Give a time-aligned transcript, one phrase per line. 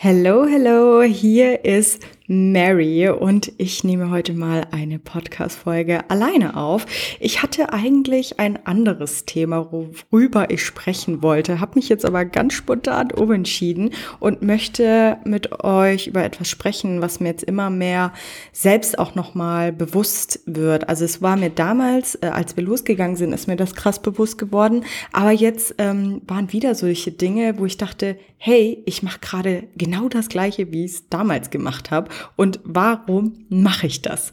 [0.00, 6.84] Hello, hello, hier ist Mary und ich nehme heute mal eine Podcast-Folge alleine auf.
[7.20, 12.52] Ich hatte eigentlich ein anderes Thema, worüber ich sprechen wollte, habe mich jetzt aber ganz
[12.52, 18.12] spontan umentschieden und möchte mit euch über etwas sprechen, was mir jetzt immer mehr
[18.52, 20.90] selbst auch nochmal bewusst wird.
[20.90, 24.36] Also es war mir damals, äh, als wir losgegangen sind, ist mir das krass bewusst
[24.36, 24.84] geworden,
[25.14, 30.10] aber jetzt ähm, waren wieder solche Dinge, wo ich dachte, hey, ich mache gerade genau
[30.10, 34.32] das gleiche, wie ich es damals gemacht habe und warum mache ich das?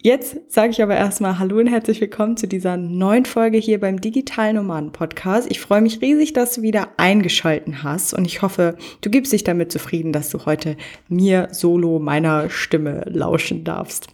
[0.00, 4.00] Jetzt sage ich aber erstmal Hallo und herzlich willkommen zu dieser neuen Folge hier beim
[4.00, 5.50] Digitalen Nomaden Podcast.
[5.50, 9.42] Ich freue mich riesig, dass du wieder eingeschalten hast und ich hoffe, du gibst dich
[9.42, 10.76] damit zufrieden, dass du heute
[11.08, 14.06] mir solo meiner Stimme lauschen darfst.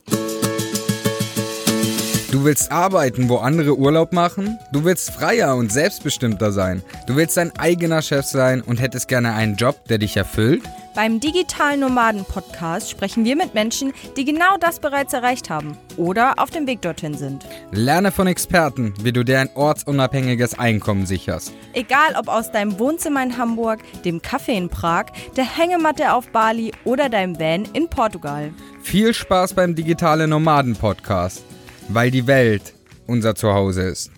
[2.34, 4.59] Du willst arbeiten, wo andere Urlaub machen?
[4.73, 6.83] Du willst freier und selbstbestimmter sein.
[7.06, 10.65] Du willst dein eigener Chef sein und hättest gerne einen Job, der dich erfüllt?
[10.97, 16.41] Beim Digitalen Nomaden Podcast sprechen wir mit Menschen, die genau das bereits erreicht haben oder
[16.41, 17.47] auf dem Weg dorthin sind.
[17.70, 21.53] Lerne von Experten, wie du dir ein ortsunabhängiges Einkommen sicherst.
[21.73, 26.73] Egal ob aus deinem Wohnzimmer in Hamburg, dem Café in Prag, der Hängematte auf Bali
[26.83, 28.53] oder deinem Van in Portugal.
[28.83, 31.45] Viel Spaß beim Digitale Nomaden Podcast
[31.88, 32.74] weil die Welt
[33.06, 34.10] unser Zuhause ist.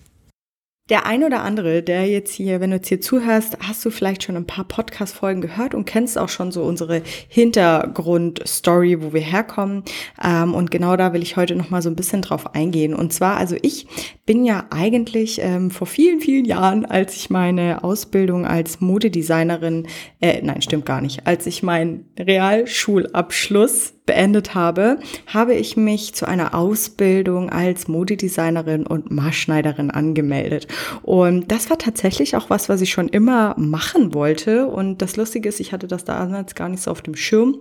[0.89, 4.23] Der ein oder andere, der jetzt hier, wenn du jetzt hier zuhörst, hast du vielleicht
[4.23, 9.83] schon ein paar Podcast-Folgen gehört und kennst auch schon so unsere Hintergrundstory, wo wir herkommen.
[10.23, 12.93] Ähm, und genau da will ich heute noch mal so ein bisschen drauf eingehen.
[12.93, 13.85] Und zwar, also ich
[14.25, 19.87] bin ja eigentlich ähm, vor vielen, vielen Jahren, als ich meine Ausbildung als Modedesignerin,
[20.21, 26.27] äh, nein, stimmt gar nicht, als ich meinen Realschulabschluss beendet habe, habe ich mich zu
[26.27, 30.67] einer Ausbildung als Modedesignerin und Maßschneiderin angemeldet.
[31.03, 34.67] Und das war tatsächlich auch was, was ich schon immer machen wollte.
[34.67, 37.57] Und das Lustige ist, ich hatte das damals gar nicht so auf dem Schirm.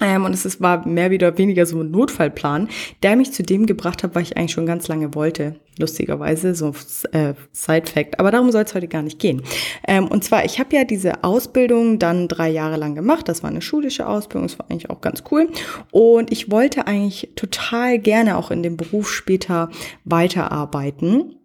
[0.00, 2.68] Ähm, und es ist, war mehr oder weniger so ein Notfallplan,
[3.02, 5.56] der mich zu dem gebracht hat, was ich eigentlich schon ganz lange wollte.
[5.78, 6.74] Lustigerweise, so
[7.12, 8.18] äh, Side-Fact.
[8.18, 9.42] Aber darum soll es heute gar nicht gehen.
[9.86, 13.28] Ähm, und zwar, ich habe ja diese Ausbildung dann drei Jahre lang gemacht.
[13.28, 15.48] Das war eine schulische Ausbildung, das war eigentlich auch ganz cool.
[15.90, 19.70] Und ich wollte eigentlich total gerne auch in dem Beruf später
[20.04, 21.36] weiterarbeiten.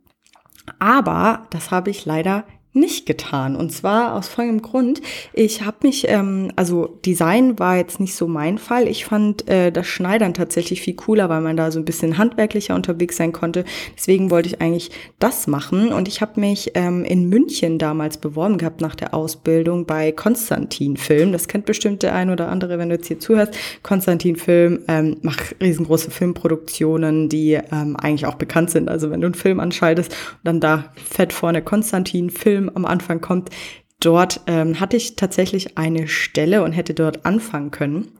[0.80, 3.56] Aber das habe ich leider nicht getan.
[3.56, 5.02] Und zwar aus folgendem Grund.
[5.34, 8.88] Ich habe mich, ähm, also Design war jetzt nicht so mein Fall.
[8.88, 12.74] Ich fand äh, das Schneidern tatsächlich viel cooler, weil man da so ein bisschen handwerklicher
[12.74, 13.64] unterwegs sein konnte.
[13.96, 14.90] Deswegen wollte ich eigentlich
[15.20, 15.94] das machen.
[15.94, 20.98] Und ich habe mich ähm, in München damals beworben gehabt nach der Ausbildung bei Konstantin
[20.98, 21.32] Film.
[21.32, 23.56] Das kennt bestimmt der ein oder andere, wenn du jetzt hier zuhörst.
[23.84, 28.90] Konstantin Film ähm, macht riesengroße Filmproduktionen, die ähm, eigentlich auch bekannt sind.
[28.90, 32.86] Also wenn du einen Film anschaltest und dann da fett vorne Konstantin Film Film am
[32.86, 33.50] Anfang kommt,
[34.00, 38.12] dort ähm, hatte ich tatsächlich eine Stelle und hätte dort anfangen können.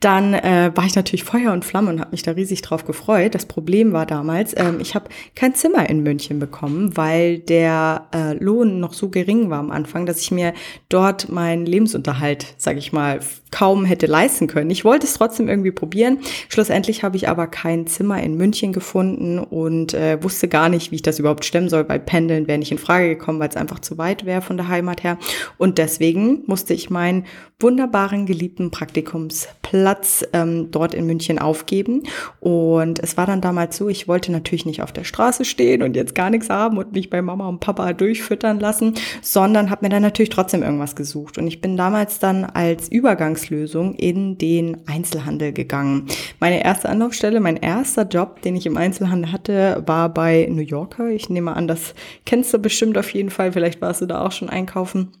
[0.00, 3.34] Dann äh, war ich natürlich Feuer und Flamme und habe mich da riesig drauf gefreut.
[3.34, 8.32] Das Problem war damals, ähm, ich habe kein Zimmer in München bekommen, weil der äh,
[8.34, 10.54] Lohn noch so gering war am Anfang, dass ich mir
[10.88, 13.20] dort meinen Lebensunterhalt, sage ich mal,
[13.50, 14.70] kaum hätte leisten können.
[14.70, 16.18] Ich wollte es trotzdem irgendwie probieren.
[16.48, 20.96] Schlussendlich habe ich aber kein Zimmer in München gefunden und äh, wusste gar nicht, wie
[20.96, 23.80] ich das überhaupt stemmen soll, weil Pendeln wäre nicht in Frage gekommen, weil es einfach
[23.80, 25.18] zu weit wäre von der Heimat her.
[25.58, 27.26] Und deswegen musste ich meinen
[27.60, 32.02] wunderbaren, geliebten Praktikums Platz ähm, dort in München aufgeben.
[32.40, 35.96] Und es war dann damals so, ich wollte natürlich nicht auf der Straße stehen und
[35.96, 39.88] jetzt gar nichts haben und mich bei Mama und Papa durchfüttern lassen, sondern habe mir
[39.88, 41.38] dann natürlich trotzdem irgendwas gesucht.
[41.38, 46.06] Und ich bin damals dann als Übergangslösung in den Einzelhandel gegangen.
[46.38, 51.08] Meine erste Anlaufstelle, mein erster Job, den ich im Einzelhandel hatte, war bei New Yorker.
[51.08, 51.94] Ich nehme an, das
[52.26, 53.52] kennst du bestimmt auf jeden Fall.
[53.52, 55.12] Vielleicht warst du da auch schon einkaufen.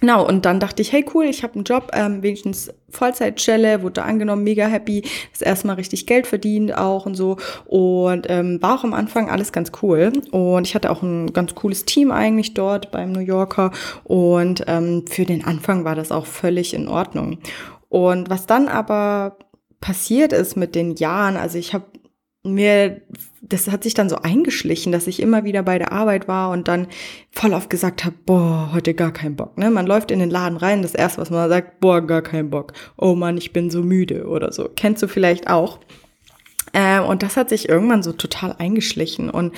[0.00, 4.02] Genau, und dann dachte ich, hey cool, ich habe einen Job, ähm, wenigstens Vollzeitstelle, wurde
[4.02, 7.38] angenommen, mega happy, das erste Mal richtig Geld verdient auch und so.
[7.64, 10.12] Und ähm, war auch am Anfang alles ganz cool.
[10.30, 13.70] Und ich hatte auch ein ganz cooles Team eigentlich dort beim New Yorker.
[14.04, 17.38] Und ähm, für den Anfang war das auch völlig in Ordnung.
[17.88, 19.38] Und was dann aber
[19.80, 21.84] passiert ist mit den Jahren, also ich habe
[22.44, 23.00] mir,
[23.40, 26.68] das hat sich dann so eingeschlichen, dass ich immer wieder bei der Arbeit war und
[26.68, 26.88] dann
[27.30, 29.56] voll oft gesagt habe, boah, heute gar keinen Bock.
[29.56, 29.70] Ne?
[29.70, 32.74] Man läuft in den Laden rein, das erste, was man sagt, boah, gar keinen Bock.
[32.96, 34.68] Oh Mann, ich bin so müde oder so.
[34.76, 35.80] Kennst du vielleicht auch?
[36.72, 39.30] Äh, und das hat sich irgendwann so total eingeschlichen.
[39.30, 39.54] Und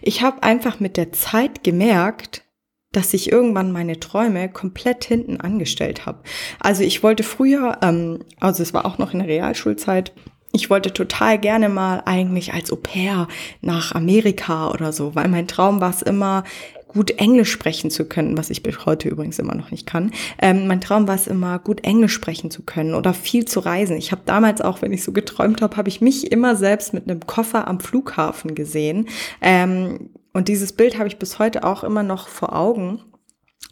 [0.00, 2.44] ich habe einfach mit der Zeit gemerkt,
[2.92, 6.22] dass ich irgendwann meine Träume komplett hinten angestellt habe.
[6.58, 10.12] Also ich wollte früher, ähm, also es war auch noch in der Realschulzeit,
[10.52, 13.28] ich wollte total gerne mal eigentlich als Au pair
[13.60, 16.44] nach Amerika oder so, weil mein Traum war es immer,
[16.92, 20.10] gut Englisch sprechen zu können, was ich bis heute übrigens immer noch nicht kann.
[20.40, 23.96] Ähm, mein Traum war es immer, gut Englisch sprechen zu können oder viel zu reisen.
[23.96, 27.08] Ich habe damals auch, wenn ich so geträumt habe, habe ich mich immer selbst mit
[27.08, 29.08] einem Koffer am Flughafen gesehen.
[29.40, 33.02] Ähm, und dieses Bild habe ich bis heute auch immer noch vor Augen.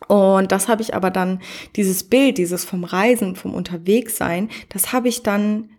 [0.07, 1.41] Und das habe ich aber dann,
[1.75, 5.71] dieses Bild, dieses vom Reisen, vom Unterwegssein, das habe ich dann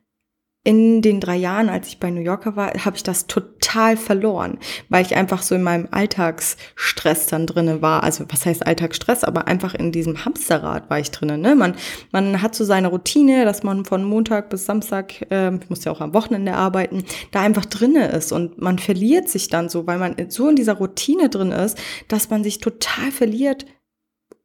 [0.66, 4.58] in den drei Jahren, als ich bei New Yorker war, habe ich das total verloren,
[4.90, 8.04] weil ich einfach so in meinem Alltagsstress dann drinne war.
[8.04, 11.40] Also was heißt Alltagsstress, aber einfach in diesem Hamsterrad war ich drinnen.
[11.40, 11.56] Ne?
[11.56, 11.76] Man,
[12.12, 15.94] man hat so seine Routine, dass man von Montag bis Samstag, äh, ich muss ja
[15.94, 19.98] auch am Wochenende arbeiten, da einfach drinne ist und man verliert sich dann so, weil
[19.98, 21.78] man so in dieser Routine drin ist,
[22.10, 23.66] dass man sich total verliert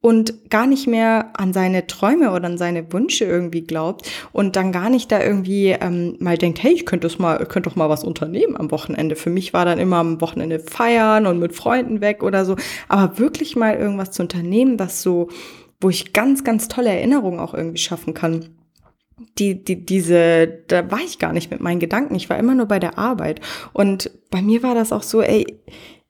[0.05, 4.71] und gar nicht mehr an seine Träume oder an seine Wünsche irgendwie glaubt und dann
[4.71, 8.05] gar nicht da irgendwie ähm, mal denkt, hey, ich könnte mal, könnte doch mal was
[8.05, 9.17] unternehmen am Wochenende.
[9.17, 12.57] Für mich war dann immer am Wochenende feiern und mit Freunden weg oder so.
[12.87, 15.31] Aber wirklich mal irgendwas zu unternehmen, was so,
[15.81, 18.51] wo ich ganz, ganz tolle Erinnerungen auch irgendwie schaffen kann
[19.39, 22.15] die, die, diese, da war ich gar nicht mit meinen Gedanken.
[22.15, 23.41] Ich war immer nur bei der Arbeit.
[23.73, 25.47] Und bei mir war das auch so, ey,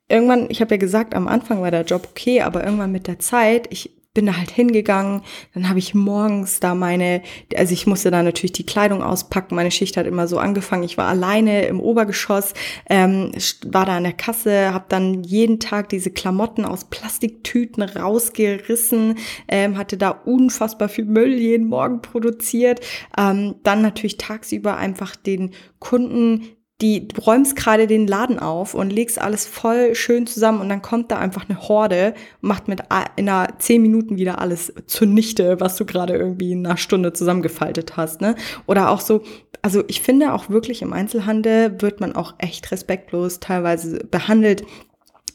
[0.09, 3.19] irgendwann, ich habe ja gesagt, am Anfang war der Job okay, aber irgendwann mit der
[3.19, 5.23] Zeit, ich bin da halt hingegangen,
[5.55, 7.21] dann habe ich morgens da meine,
[7.57, 10.97] also ich musste da natürlich die Kleidung auspacken, meine Schicht hat immer so angefangen, ich
[10.97, 12.55] war alleine im Obergeschoss,
[12.89, 13.33] ähm,
[13.67, 19.17] war da an der Kasse, habe dann jeden Tag diese Klamotten aus Plastiktüten rausgerissen,
[19.49, 22.81] ähm, hatte da unfassbar viel Müll jeden Morgen produziert,
[23.19, 28.91] ähm, dann natürlich tagsüber einfach den Kunden die, du räumst gerade den Laden auf und
[28.91, 32.81] legst alles voll schön zusammen und dann kommt da einfach eine Horde und macht mit
[33.17, 37.97] in einer zehn Minuten wieder alles zunichte, was du gerade irgendwie in einer Stunde zusammengefaltet
[37.97, 38.35] hast, ne?
[38.67, 39.23] Oder auch so,
[39.63, 44.65] also ich finde auch wirklich im Einzelhandel wird man auch echt respektlos teilweise behandelt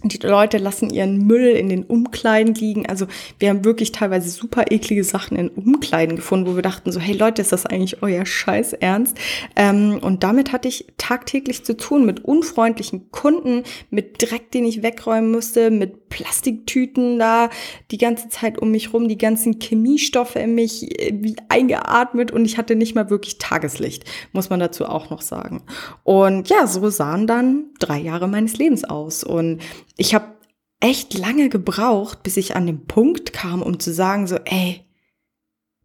[0.03, 2.85] die Leute lassen ihren Müll in den Umkleiden liegen.
[2.85, 3.07] Also
[3.37, 7.15] wir haben wirklich teilweise super eklige Sachen in Umkleiden gefunden, wo wir dachten so, hey
[7.15, 9.17] Leute, ist das eigentlich euer Scheiß ernst?
[9.55, 14.81] Ähm, und damit hatte ich tagtäglich zu tun mit unfreundlichen Kunden, mit Dreck, den ich
[14.83, 17.49] wegräumen musste, mit Plastiktüten da
[17.91, 22.45] die ganze Zeit um mich rum, die ganzen Chemiestoffe in mich äh, wie eingeatmet und
[22.45, 25.63] ich hatte nicht mal wirklich Tageslicht, muss man dazu auch noch sagen.
[26.03, 29.61] Und ja, so sahen dann drei Jahre meines Lebens aus und
[29.97, 30.39] ich habe
[30.79, 34.85] echt lange gebraucht, bis ich an den Punkt kam, um zu sagen, so, ey,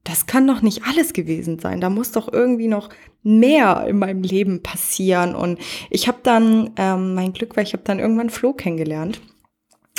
[0.04, 1.80] das kann doch nicht alles gewesen sein.
[1.80, 2.90] Da muss doch irgendwie noch
[3.22, 5.34] mehr in meinem Leben passieren.
[5.34, 5.58] Und
[5.90, 9.20] ich habe dann, ähm, mein Glück war, ich habe dann irgendwann Flo kennengelernt.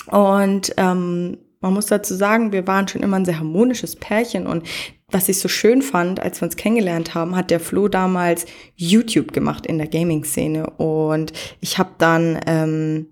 [0.07, 4.45] Und ähm, man muss dazu sagen, wir waren schon immer ein sehr harmonisches Pärchen.
[4.45, 4.67] Und
[5.09, 9.33] was ich so schön fand, als wir uns kennengelernt haben, hat der Flo damals YouTube
[9.33, 10.69] gemacht in der Gaming-Szene.
[10.77, 13.07] Und ich habe dann ähm,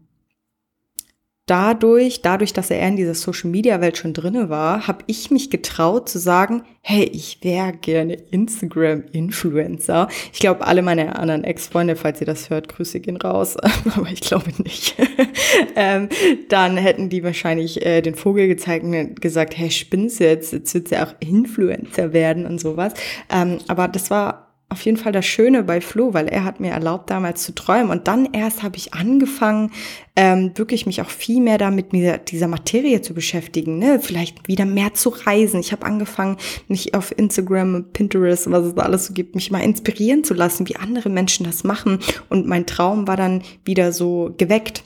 [1.45, 5.50] dadurch, dadurch, dass er in dieser Social Media Welt schon drinne war, habe ich mich
[5.50, 10.07] getraut zu sagen, hey, ich wäre gerne Instagram Influencer.
[10.31, 13.57] Ich glaube, alle meine anderen Ex-Freunde, falls ihr das hört, Grüße gehen raus,
[13.95, 14.95] aber ich glaube nicht.
[15.75, 16.10] ähm,
[16.50, 20.88] dann hätten die wahrscheinlich äh, den Vogel gezeigt und gesagt, hey, spinnst jetzt, jetzt wird
[20.88, 22.94] sie ja auch Influencer werden und sowas.
[23.30, 26.71] Ähm, aber das war auf jeden Fall das Schöne bei Flo, weil er hat mir
[26.71, 27.92] erlaubt, damals zu träumen.
[27.92, 29.71] Und dann erst habe ich angefangen,
[30.15, 34.00] ähm, wirklich mich auch viel mehr damit mit dieser Materie zu beschäftigen, ne?
[34.00, 35.60] vielleicht wieder mehr zu reisen.
[35.60, 36.38] Ich habe angefangen,
[36.68, 40.68] mich auf Instagram, Pinterest, was es da alles so gibt, mich mal inspirieren zu lassen,
[40.68, 41.99] wie andere Menschen das machen.
[42.30, 44.83] Und mein Traum war dann wieder so geweckt.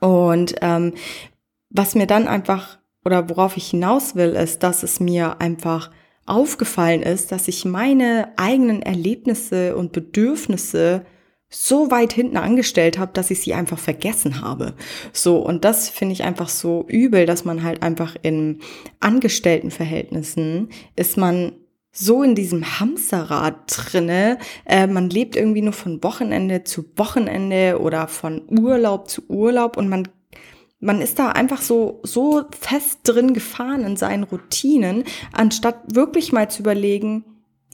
[0.00, 0.94] Und ähm,
[1.70, 5.90] was mir dann einfach oder worauf ich hinaus will, ist, dass es mir einfach
[6.26, 11.04] aufgefallen ist, dass ich meine eigenen Erlebnisse und Bedürfnisse
[11.50, 14.74] so weit hinten angestellt habe, dass ich sie einfach vergessen habe.
[15.12, 18.60] So, und das finde ich einfach so übel, dass man halt einfach in
[19.00, 21.52] Angestelltenverhältnissen ist man
[21.96, 24.38] so in diesem Hamsterrad drinne.
[24.66, 29.88] Äh, man lebt irgendwie nur von Wochenende zu Wochenende oder von Urlaub zu Urlaub und
[29.88, 30.08] man
[30.80, 36.50] man ist da einfach so, so fest drin gefahren in seinen Routinen, anstatt wirklich mal
[36.50, 37.24] zu überlegen,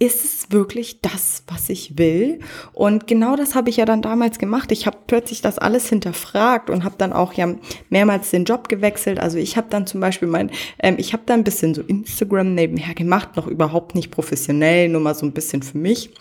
[0.00, 2.38] ist es wirklich das, was ich will?
[2.73, 4.73] Und genau das habe ich ja dann damals gemacht.
[4.73, 7.54] Ich habe plötzlich das alles hinterfragt und habe dann auch ja
[7.90, 9.21] mehrmals den Job gewechselt.
[9.21, 12.54] Also ich habe dann zum Beispiel mein, ähm, ich habe dann ein bisschen so Instagram
[12.54, 16.14] nebenher gemacht, noch überhaupt nicht professionell, nur mal so ein bisschen für mich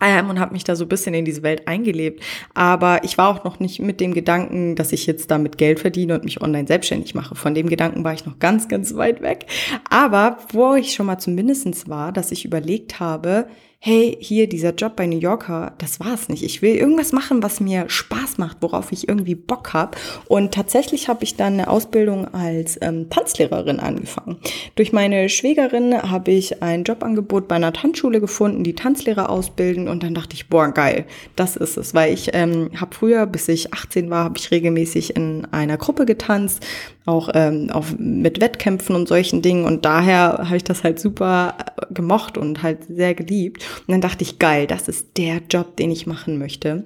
[0.00, 2.22] ähm, und habe mich da so ein bisschen in diese Welt eingelebt.
[2.54, 6.14] Aber ich war auch noch nicht mit dem Gedanken, dass ich jetzt damit Geld verdiene
[6.14, 7.34] und mich online selbstständig mache.
[7.34, 9.46] Von dem Gedanken war ich noch ganz, ganz weit weg.
[9.90, 14.96] Aber wo ich schon mal zumindestens war, dass ich überlegt habe, hey, hier dieser Job
[14.96, 16.42] bei New Yorker, das war es nicht.
[16.42, 19.96] Ich will irgendwas machen, was mir Spaß macht, worauf ich irgendwie Bock habe.
[20.26, 24.38] Und tatsächlich habe ich dann eine Ausbildung als ähm, Tanzlehrerin angefangen.
[24.74, 29.88] Durch meine Schwägerin habe ich ein Jobangebot bei einer Tanzschule gefunden, die Tanzlehrer ausbilden.
[29.88, 31.04] Und dann dachte ich, boah, geil,
[31.36, 31.94] das ist es.
[31.94, 36.06] Weil ich ähm, habe früher, bis ich 18 war, habe ich regelmäßig in einer Gruppe
[36.06, 36.64] getanzt,
[37.06, 39.64] auch ähm, auf, mit Wettkämpfen und solchen Dingen.
[39.64, 41.56] Und daher habe ich das halt super
[41.90, 43.64] gemocht und halt sehr geliebt.
[43.86, 46.84] Und dann dachte ich, geil, das ist der Job, den ich machen möchte.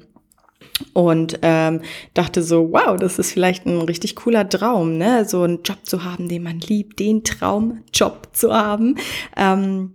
[0.93, 1.81] Und ähm,
[2.15, 5.25] dachte so, wow, das ist vielleicht ein richtig cooler Traum, ne?
[5.27, 8.97] So einen Job zu haben, den man liebt, den Traumjob zu haben.
[9.37, 9.93] Ähm,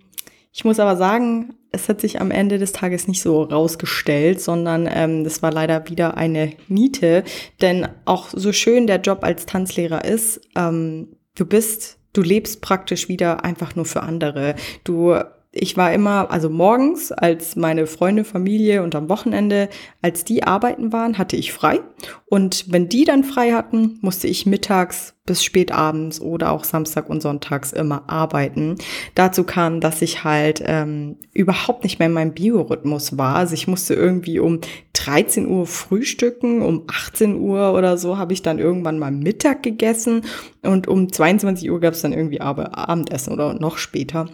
[0.55, 4.87] ich muss aber sagen, es hat sich am Ende des Tages nicht so rausgestellt, sondern
[4.89, 7.25] ähm, das war leider wieder eine Niete.
[7.61, 13.09] Denn auch so schön der Job als Tanzlehrer ist, ähm, du bist, du lebst praktisch
[13.09, 14.55] wieder einfach nur für andere.
[14.85, 15.19] Du
[15.57, 19.69] ich war immer, also morgens, als meine Freunde, Familie und am Wochenende,
[20.01, 21.79] als die arbeiten waren, hatte ich frei.
[22.25, 27.09] Und wenn die dann frei hatten, musste ich mittags bis spät abends oder auch Samstag
[27.09, 28.75] und Sonntags immer arbeiten.
[29.15, 33.37] Dazu kam, dass ich halt ähm, überhaupt nicht mehr in meinem Biorhythmus war.
[33.37, 34.59] Also ich musste irgendwie um
[34.91, 40.23] 13 Uhr frühstücken, um 18 Uhr oder so habe ich dann irgendwann mal Mittag gegessen
[40.63, 44.27] und um 22 Uhr gab es dann irgendwie Abendessen oder noch später.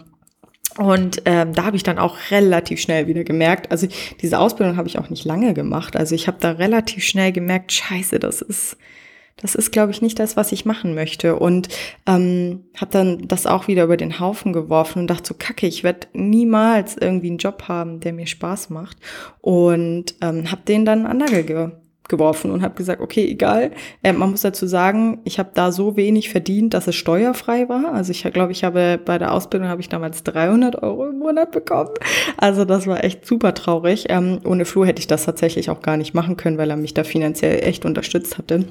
[0.78, 3.86] Und ähm, da habe ich dann auch relativ schnell wieder gemerkt, also
[4.20, 5.96] diese Ausbildung habe ich auch nicht lange gemacht.
[5.96, 8.76] Also ich habe da relativ schnell gemerkt, scheiße, das ist,
[9.36, 11.36] das ist, glaube ich, nicht das, was ich machen möchte.
[11.36, 11.68] Und
[12.06, 15.84] ähm, habe dann das auch wieder über den Haufen geworfen und dachte so, kacke, ich
[15.84, 18.96] werde niemals irgendwie einen Job haben, der mir Spaß macht.
[19.40, 21.70] Und ähm, habe den dann an Nagel ge
[22.12, 23.72] geworfen und habe gesagt, okay, egal.
[24.04, 27.92] Äh, man muss dazu sagen, ich habe da so wenig verdient, dass es steuerfrei war.
[27.92, 31.50] Also ich glaube, ich habe bei der Ausbildung habe ich damals 300 Euro im Monat
[31.50, 31.90] bekommen.
[32.36, 34.06] Also das war echt super traurig.
[34.10, 36.94] Ähm, ohne Flo hätte ich das tatsächlich auch gar nicht machen können, weil er mich
[36.94, 38.66] da finanziell echt unterstützt hatte.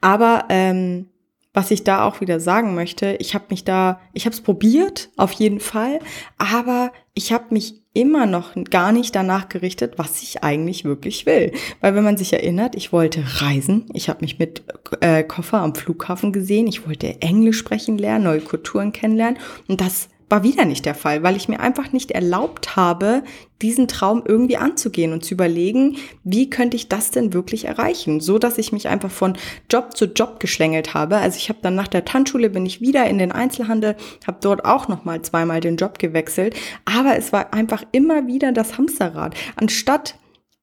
[0.00, 1.06] Aber ähm,
[1.54, 5.10] was ich da auch wieder sagen möchte, ich habe mich da, ich habe es probiert,
[5.16, 5.98] auf jeden Fall,
[6.36, 11.52] aber ich habe mich immer noch gar nicht danach gerichtet, was ich eigentlich wirklich will.
[11.80, 14.62] Weil wenn man sich erinnert, ich wollte reisen, ich habe mich mit
[15.00, 20.08] äh, Koffer am Flughafen gesehen, ich wollte Englisch sprechen lernen, neue Kulturen kennenlernen und das
[20.28, 23.22] war wieder nicht der Fall, weil ich mir einfach nicht erlaubt habe,
[23.62, 28.38] diesen Traum irgendwie anzugehen und zu überlegen, wie könnte ich das denn wirklich erreichen, so
[28.38, 29.36] dass ich mich einfach von
[29.70, 31.16] Job zu Job geschlängelt habe.
[31.16, 34.64] Also ich habe dann nach der Tanzschule bin ich wieder in den Einzelhandel, habe dort
[34.64, 36.54] auch noch mal zweimal den Job gewechselt,
[36.84, 39.34] aber es war einfach immer wieder das Hamsterrad.
[39.56, 40.14] Anstatt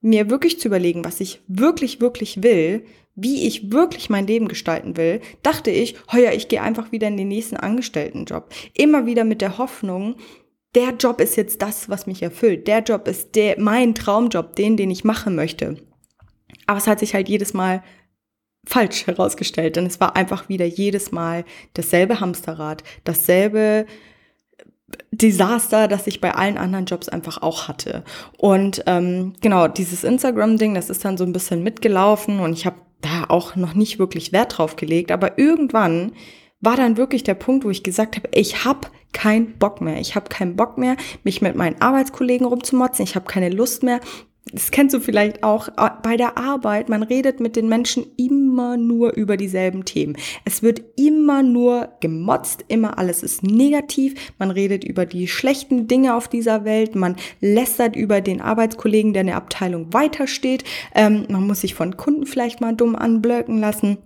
[0.06, 2.86] mir wirklich zu überlegen, was ich wirklich wirklich will,
[3.16, 7.18] wie ich wirklich mein Leben gestalten will, dachte ich, heuer, ich gehe einfach wieder in
[7.18, 8.50] den nächsten Angestelltenjob.
[8.74, 10.16] Immer wieder mit der Hoffnung,
[10.76, 12.68] der Job ist jetzt das, was mich erfüllt.
[12.68, 15.78] Der Job ist der, mein Traumjob, den, den ich machen möchte.
[16.68, 17.82] Aber es hat sich halt jedes Mal
[18.68, 23.86] falsch herausgestellt, denn es war einfach wieder jedes Mal dasselbe Hamsterrad, dasselbe
[25.12, 28.04] Desaster, das ich bei allen anderen Jobs einfach auch hatte.
[28.38, 32.78] Und ähm, genau, dieses Instagram-Ding, das ist dann so ein bisschen mitgelaufen und ich habe
[33.02, 36.14] da auch noch nicht wirklich Wert drauf gelegt, aber irgendwann
[36.62, 40.00] war dann wirklich der Punkt, wo ich gesagt habe, ich habe keinen Bock mehr.
[40.00, 43.04] Ich habe keinen Bock mehr, mich mit meinen Arbeitskollegen rumzumotzen.
[43.04, 44.02] Ich habe keine Lust mehr,
[44.52, 48.78] das kennst du vielleicht auch äh, bei der Arbeit, man redet mit den Menschen immer
[48.78, 50.18] nur über dieselben Themen.
[50.46, 56.16] Es wird immer nur gemotzt, immer alles ist negativ, man redet über die schlechten Dinge
[56.16, 61.48] auf dieser Welt, man lästert über den Arbeitskollegen, der in der Abteilung weitersteht, ähm, man
[61.48, 63.98] muss sich von Kunden vielleicht mal dumm anblöcken lassen.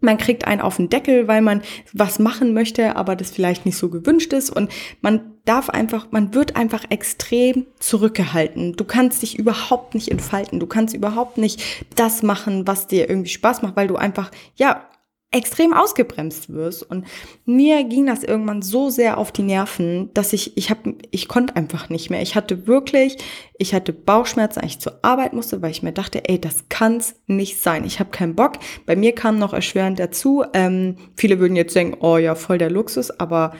[0.00, 1.62] Man kriegt einen auf den Deckel, weil man
[1.92, 4.50] was machen möchte, aber das vielleicht nicht so gewünscht ist.
[4.50, 8.74] Und man darf einfach, man wird einfach extrem zurückgehalten.
[8.74, 10.60] Du kannst dich überhaupt nicht entfalten.
[10.60, 11.62] Du kannst überhaupt nicht
[11.96, 14.84] das machen, was dir irgendwie Spaß macht, weil du einfach, ja,
[15.30, 16.82] extrem ausgebremst wirst.
[16.82, 17.06] Und
[17.44, 21.54] mir ging das irgendwann so sehr auf die Nerven, dass ich, ich habe, ich konnte
[21.54, 22.22] einfach nicht mehr.
[22.22, 23.18] Ich hatte wirklich,
[23.58, 27.16] ich hatte Bauchschmerzen, als ich zur Arbeit musste, weil ich mir dachte, ey, das kann's
[27.26, 27.84] nicht sein.
[27.84, 28.54] Ich habe keinen Bock.
[28.86, 32.70] Bei mir kam noch erschwerend dazu, ähm, viele würden jetzt denken, oh ja, voll der
[32.70, 33.52] Luxus, aber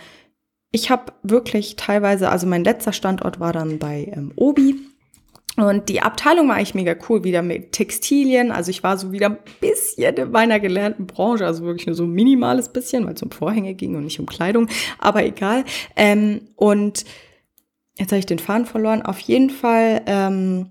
[0.71, 4.77] ich habe wirklich teilweise, also mein letzter Standort war dann bei ähm, Obi
[5.59, 8.53] und die Abteilung war eigentlich mega cool, wieder mit Textilien.
[8.53, 12.05] Also ich war so wieder ein bisschen in meiner gelernten Branche, also wirklich nur so
[12.05, 15.65] ein minimales bisschen, weil es um Vorhänge ging und nicht um Kleidung, aber egal.
[15.97, 17.05] Ähm, und
[17.99, 19.03] jetzt habe ich den Faden verloren.
[19.03, 20.71] Auf jeden Fall ähm,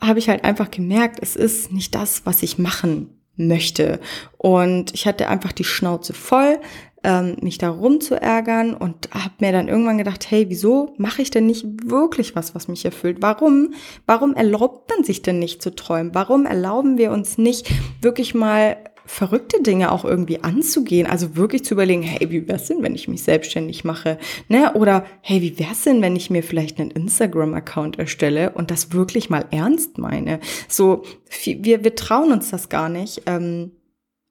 [0.00, 4.00] habe ich halt einfach gemerkt, es ist nicht das, was ich machen möchte.
[4.36, 6.60] Und ich hatte einfach die Schnauze voll
[7.04, 11.46] ähm, mich da rumzuärgern und habe mir dann irgendwann gedacht, hey, wieso mache ich denn
[11.46, 13.18] nicht wirklich was, was mich erfüllt?
[13.20, 13.74] Warum?
[14.06, 16.14] Warum erlaubt man sich denn nicht zu träumen?
[16.14, 17.70] Warum erlauben wir uns nicht
[18.02, 21.06] wirklich mal verrückte Dinge auch irgendwie anzugehen.
[21.06, 24.18] Also wirklich zu überlegen, hey, wie wär's denn, wenn ich mich selbstständig mache?
[24.48, 24.72] Ne?
[24.74, 29.30] Oder hey, wie wär's denn, wenn ich mir vielleicht einen Instagram-Account erstelle und das wirklich
[29.30, 30.40] mal ernst meine?
[30.68, 31.02] So,
[31.44, 33.22] wir, wir trauen uns das gar nicht.
[33.26, 33.72] Ähm,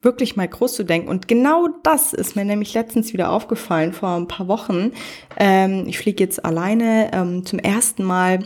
[0.03, 1.07] wirklich mal groß zu denken.
[1.07, 4.91] Und genau das ist mir nämlich letztens wieder aufgefallen, vor ein paar Wochen.
[5.37, 8.39] Ähm, ich fliege jetzt alleine ähm, zum ersten Mal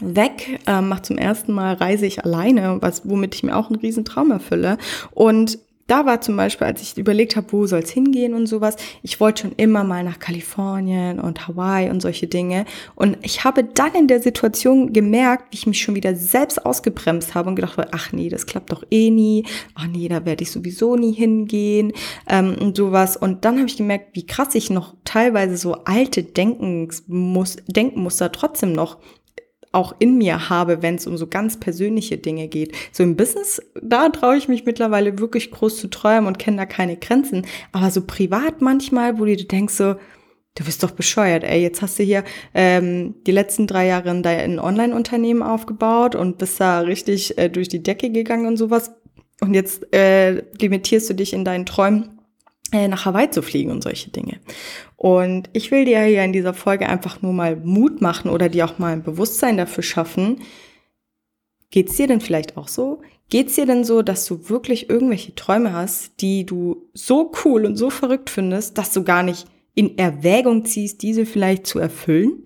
[0.00, 3.80] weg, ähm, mache zum ersten Mal reise ich alleine, was womit ich mir auch einen
[3.80, 4.78] riesen Traum erfülle.
[5.12, 5.58] Und
[5.90, 9.18] da war zum Beispiel, als ich überlegt habe, wo soll es hingehen und sowas, ich
[9.18, 12.64] wollte schon immer mal nach Kalifornien und Hawaii und solche Dinge.
[12.94, 17.34] Und ich habe dann in der Situation gemerkt, wie ich mich schon wieder selbst ausgebremst
[17.34, 19.44] habe und gedacht habe, ach nee, das klappt doch eh nie.
[19.74, 21.92] Ach nee, da werde ich sowieso nie hingehen
[22.28, 23.16] ähm, und sowas.
[23.16, 28.98] Und dann habe ich gemerkt, wie krass ich noch teilweise so alte Denkmuster trotzdem noch
[29.72, 32.74] auch in mir habe, wenn es um so ganz persönliche Dinge geht.
[32.92, 36.66] So im Business, da traue ich mich mittlerweile wirklich groß zu träumen und kenne da
[36.66, 37.46] keine Grenzen.
[37.72, 39.94] Aber so privat manchmal, wo du denkst so,
[40.56, 42.24] du bist doch bescheuert, ey, jetzt hast du hier
[42.54, 47.82] ähm, die letzten drei Jahre ein Online-Unternehmen aufgebaut und bist da richtig äh, durch die
[47.82, 48.92] Decke gegangen und sowas.
[49.40, 52.19] Und jetzt äh, limitierst du dich in deinen Träumen
[52.72, 54.40] nach Hawaii zu fliegen und solche Dinge.
[54.96, 58.64] Und ich will dir hier in dieser Folge einfach nur mal Mut machen oder dir
[58.64, 60.40] auch mal ein Bewusstsein dafür schaffen.
[61.70, 63.00] Geht's dir denn vielleicht auch so?
[63.28, 67.76] Geht's dir denn so, dass du wirklich irgendwelche Träume hast, die du so cool und
[67.76, 72.44] so verrückt findest, dass du gar nicht in Erwägung ziehst, diese vielleicht zu erfüllen?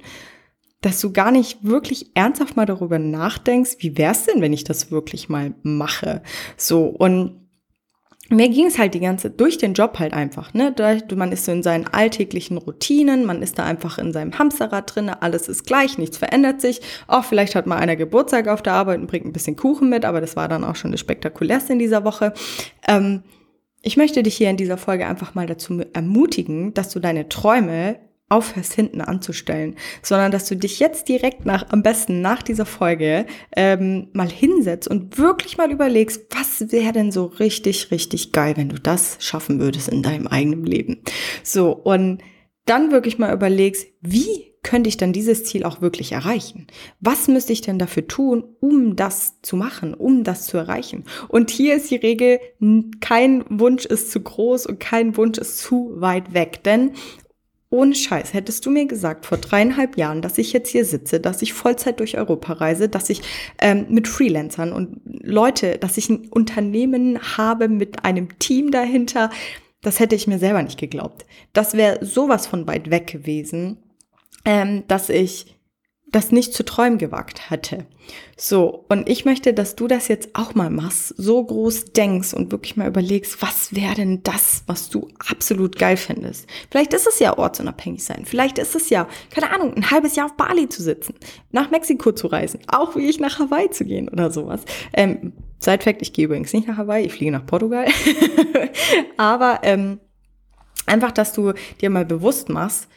[0.82, 4.90] Dass du gar nicht wirklich ernsthaft mal darüber nachdenkst, wie wär's denn, wenn ich das
[4.90, 6.22] wirklich mal mache?
[6.58, 7.43] So, und
[8.34, 10.74] mir ging es halt die ganze durch den Job halt einfach, ne?
[11.14, 15.08] Man ist so in seinen alltäglichen Routinen, man ist da einfach in seinem Hamsterrad drin,
[15.08, 16.80] alles ist gleich, nichts verändert sich.
[17.06, 20.04] Auch vielleicht hat mal einer Geburtstag auf der Arbeit und bringt ein bisschen Kuchen mit,
[20.04, 22.32] aber das war dann auch schon das Spektakulärste in dieser Woche.
[22.86, 23.22] Ähm,
[23.82, 27.98] ich möchte dich hier in dieser Folge einfach mal dazu ermutigen, dass du deine Träume
[28.34, 33.26] aufhörst, hinten anzustellen, sondern dass du dich jetzt direkt nach, am besten nach dieser Folge
[33.56, 38.68] ähm, mal hinsetzt und wirklich mal überlegst, was wäre denn so richtig, richtig geil, wenn
[38.68, 40.98] du das schaffen würdest in deinem eigenen Leben.
[41.42, 42.18] So, und
[42.66, 46.66] dann wirklich mal überlegst, wie könnte ich dann dieses Ziel auch wirklich erreichen?
[46.98, 51.04] Was müsste ich denn dafür tun, um das zu machen, um das zu erreichen?
[51.28, 52.40] Und hier ist die Regel,
[53.00, 56.64] kein Wunsch ist zu groß und kein Wunsch ist zu weit weg.
[56.64, 56.92] Denn
[57.74, 61.42] ohne Scheiß, hättest du mir gesagt vor dreieinhalb Jahren, dass ich jetzt hier sitze, dass
[61.42, 63.20] ich Vollzeit durch Europa reise, dass ich
[63.60, 69.30] ähm, mit Freelancern und Leute, dass ich ein Unternehmen habe mit einem Team dahinter,
[69.82, 71.26] das hätte ich mir selber nicht geglaubt.
[71.52, 73.78] Das wäre sowas von weit weg gewesen,
[74.44, 75.53] ähm, dass ich
[76.14, 77.86] das nicht zu träumen gewagt hätte.
[78.36, 82.52] So, und ich möchte, dass du das jetzt auch mal machst, so groß denkst und
[82.52, 86.48] wirklich mal überlegst, was wäre denn das, was du absolut geil findest.
[86.70, 88.24] Vielleicht ist es ja ortsunabhängig sein.
[88.24, 91.14] Vielleicht ist es ja, keine Ahnung, ein halbes Jahr auf Bali zu sitzen,
[91.50, 94.60] nach Mexiko zu reisen, auch wie ich nach Hawaii zu gehen oder sowas.
[94.92, 97.86] Ähm, Side Fact, ich gehe übrigens nicht nach Hawaii, ich fliege nach Portugal.
[99.16, 99.98] Aber ähm,
[100.86, 102.88] einfach, dass du dir mal bewusst machst,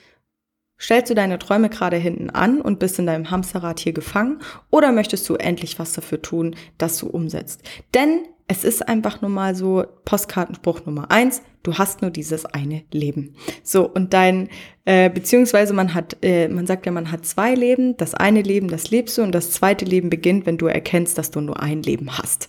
[0.79, 4.91] Stellst du deine Träume gerade hinten an und bist in deinem Hamsterrad hier gefangen oder
[4.91, 7.63] möchtest du endlich was dafür tun, dass du umsetzt?
[7.93, 12.83] Denn es ist einfach nur mal so, Postkartenspruch Nummer eins, du hast nur dieses eine
[12.93, 13.35] Leben.
[13.61, 14.49] So, und dein,
[14.85, 18.69] äh, beziehungsweise man hat, äh, man sagt ja, man hat zwei Leben, das eine Leben,
[18.69, 21.83] das lebst du und das zweite Leben beginnt, wenn du erkennst, dass du nur ein
[21.83, 22.47] Leben hast.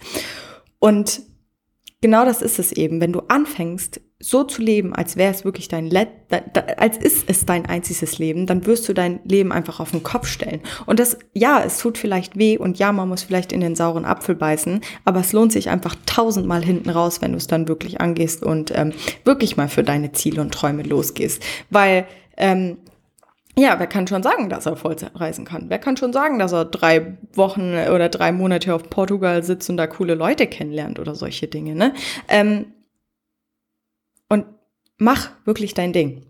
[0.78, 1.22] Und
[2.00, 5.68] genau das ist es eben, wenn du anfängst, so zu leben, als wäre es wirklich
[5.68, 6.08] dein Let
[6.76, 10.26] als ist es dein einziges Leben, dann wirst du dein Leben einfach auf den Kopf
[10.26, 10.60] stellen.
[10.86, 14.04] Und das, ja, es tut vielleicht weh und ja, man muss vielleicht in den sauren
[14.04, 18.00] Apfel beißen, aber es lohnt sich einfach tausendmal hinten raus, wenn du es dann wirklich
[18.00, 18.92] angehst und ähm,
[19.24, 21.42] wirklich mal für deine Ziele und Träume losgehst.
[21.70, 22.78] Weil ähm,
[23.56, 25.64] ja, wer kann schon sagen, dass er Vollzeit reisen kann?
[25.68, 29.76] Wer kann schon sagen, dass er drei Wochen oder drei Monate auf Portugal sitzt und
[29.76, 31.92] da coole Leute kennenlernt oder solche Dinge, ne?
[32.28, 32.66] Ähm,
[34.98, 36.26] mach wirklich dein Ding.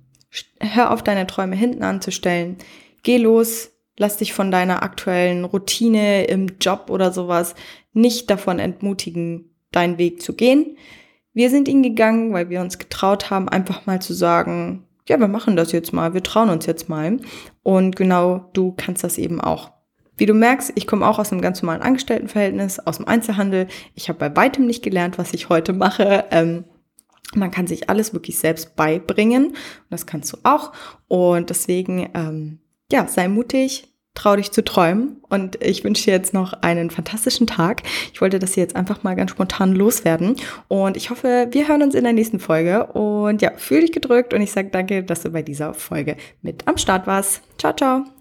[0.61, 2.57] Hör auf, deine Träume hinten anzustellen.
[3.03, 7.55] Geh los, lass dich von deiner aktuellen Routine im Job oder sowas
[7.93, 10.77] nicht davon entmutigen, deinen Weg zu gehen.
[11.33, 15.29] Wir sind ihn gegangen, weil wir uns getraut haben, einfach mal zu sagen, ja, wir
[15.29, 17.19] machen das jetzt mal, wir trauen uns jetzt mal.
[17.63, 19.71] Und genau du kannst das eben auch.
[20.17, 23.69] Wie du merkst, ich komme auch aus einem ganz normalen Angestelltenverhältnis, aus dem Einzelhandel.
[23.95, 26.25] Ich habe bei weitem nicht gelernt, was ich heute mache.
[26.31, 26.65] Ähm,
[27.35, 29.49] Man kann sich alles wirklich selbst beibringen.
[29.49, 29.57] Und
[29.91, 30.73] das kannst du auch.
[31.09, 32.59] Und deswegen, ähm,
[32.91, 35.19] ja, sei mutig, trau dich zu träumen.
[35.29, 37.83] Und ich wünsche dir jetzt noch einen fantastischen Tag.
[38.13, 40.37] Ich wollte das hier jetzt einfach mal ganz spontan loswerden.
[40.69, 42.87] Und ich hoffe, wir hören uns in der nächsten Folge.
[42.87, 46.67] Und ja, fühl dich gedrückt und ich sage danke, dass du bei dieser Folge mit
[46.67, 47.43] am Start warst.
[47.59, 48.18] Ciao, ciao.